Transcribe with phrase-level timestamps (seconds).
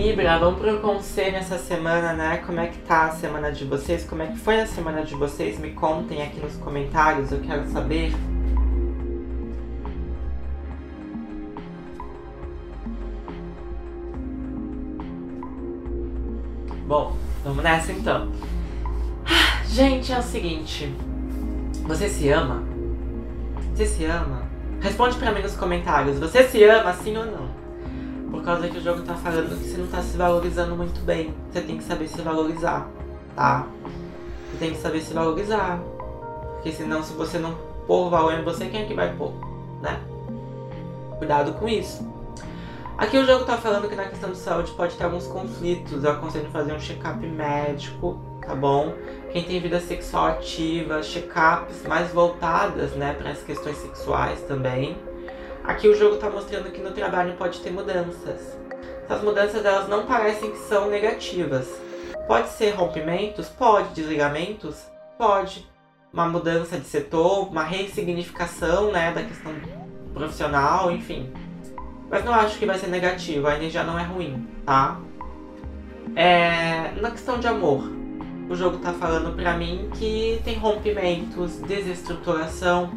[0.00, 2.38] Libra, vamos pro conselho essa semana, né?
[2.38, 4.02] Como é que tá a semana de vocês?
[4.02, 5.58] Como é que foi a semana de vocês?
[5.58, 8.10] Me contem aqui nos comentários, eu quero saber.
[16.86, 17.14] Bom,
[17.44, 18.32] vamos nessa então.
[19.26, 20.94] Ah, gente, é o seguinte.
[21.82, 22.64] Você se ama?
[23.74, 24.48] Você se ama?
[24.80, 26.18] Responde para mim nos comentários.
[26.18, 27.69] Você se ama, sim ou não?
[28.30, 31.34] Por causa que o jogo tá falando que você não tá se valorizando muito bem.
[31.50, 32.88] Você tem que saber se valorizar,
[33.34, 33.66] tá?
[34.50, 35.80] Você tem que saber se valorizar.
[36.54, 39.32] Porque senão, se você não pôr valor em você, quem é que vai pôr,
[39.82, 40.00] né?
[41.18, 42.08] Cuidado com isso.
[42.96, 46.04] Aqui o jogo tá falando que na questão de saúde pode ter alguns conflitos.
[46.04, 48.94] Eu aconselho fazer um check-up médico, tá bom?
[49.32, 54.96] Quem tem vida sexual ativa, check-ups mais voltadas, né, para as questões sexuais também
[55.64, 58.58] Aqui o jogo está mostrando que no trabalho pode ter mudanças.
[59.04, 61.68] Essas mudanças elas não parecem que são negativas.
[62.26, 63.48] Pode ser rompimentos?
[63.48, 63.94] Pode.
[63.94, 64.86] Desligamentos?
[65.18, 65.68] Pode.
[66.12, 69.52] Uma mudança de setor, uma ressignificação né, da questão
[70.12, 71.32] profissional, enfim.
[72.10, 74.98] Mas não acho que vai ser negativo, a energia não é ruim, tá?
[76.16, 77.88] É, na questão de amor,
[78.48, 82.90] o jogo tá falando pra mim que tem rompimentos, desestruturação,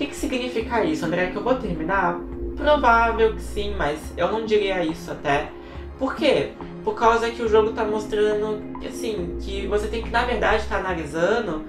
[0.00, 1.26] que, que significa isso, André?
[1.26, 2.18] Que eu vou terminar?
[2.56, 5.50] Provável que sim, mas eu não diria isso até.
[5.98, 6.52] Por quê?
[6.82, 10.78] Por causa que o jogo tá mostrando, assim, que você tem que, na verdade, tá
[10.78, 11.64] analisando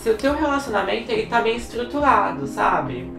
[0.00, 3.12] se o teu relacionamento ele tá bem estruturado, sabe?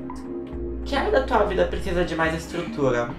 [0.83, 3.09] Que área da tua vida precisa de mais estrutura?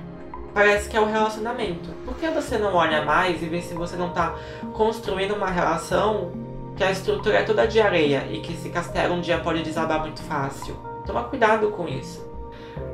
[0.53, 1.91] Parece que é o relacionamento.
[2.05, 4.35] Por que você não olha mais e vê se você não tá
[4.73, 6.33] construindo uma relação
[6.77, 10.01] que a estrutura é toda de areia e que esse castelo um dia pode desabar
[10.01, 10.90] muito fácil?
[11.11, 12.25] Toma cuidado com isso.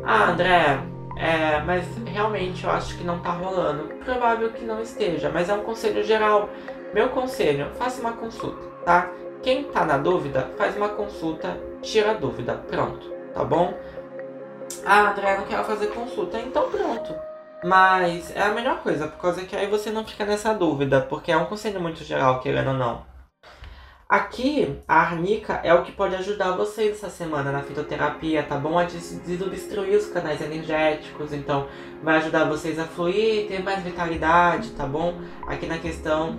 [0.03, 0.81] Ah, André,
[1.17, 3.89] é, mas realmente eu acho que não tá rolando.
[4.03, 6.49] Provável que não esteja, mas é um conselho geral.
[6.95, 9.11] Meu conselho, faça uma consulta, tá?
[9.43, 12.55] Quem tá na dúvida, faz uma consulta, tira a dúvida.
[12.55, 13.75] Pronto, tá bom?
[14.87, 16.39] Ah, André, não quero fazer consulta.
[16.39, 17.15] Então pronto.
[17.63, 21.31] Mas é a melhor coisa, por causa que aí você não fica nessa dúvida, porque
[21.31, 23.16] é um conselho muito geral, querendo ou não.
[24.09, 28.79] Aqui, a arnica é o que pode ajudar vocês essa semana na fitoterapia, tá bom?
[28.79, 31.67] A desobstruir os canais energéticos, então
[32.05, 35.21] vai ajudar vocês a fluir, ter mais vitalidade, tá bom?
[35.49, 36.39] Aqui na questão